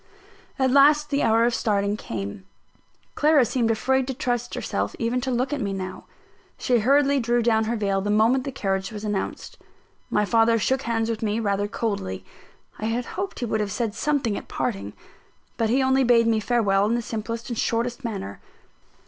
[0.57, 2.47] At last the hour of starting came.
[3.13, 6.05] Clara seemed afraid to trust herself even to look at me now.
[6.57, 9.59] She hurriedly drew down her veil the moment the carriage was announced.
[10.09, 12.25] My father shook hands with me rather coldly.
[12.79, 14.93] I had hoped he would have said something at parting;
[15.55, 18.41] but he only bade me farewell in the simplest and shortest manner.